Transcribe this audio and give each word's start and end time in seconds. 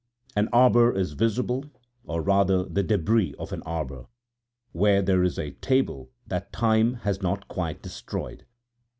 An 0.35 0.49
arbor 0.51 0.91
is 0.95 1.09
still 1.09 1.17
visible, 1.27 1.65
or 2.05 2.23
rather 2.23 2.63
the 2.65 2.83
débris 2.83 3.35
of 3.35 3.53
an 3.53 3.61
arbor, 3.67 4.07
where 4.71 4.99
there 5.03 5.23
is 5.23 5.37
a 5.37 5.51
table 5.51 6.09
that 6.25 6.51
time 6.51 6.95
has 7.05 7.21
not 7.21 7.47
quite 7.47 7.83
destroyed. 7.83 8.47